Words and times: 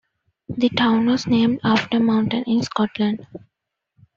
The 0.49 0.69
town 0.69 1.05
was 1.05 1.27
named 1.27 1.59
after 1.63 1.97
a 1.97 1.99
mountain 1.99 2.43
in 2.47 2.63
Scotland. 2.63 3.27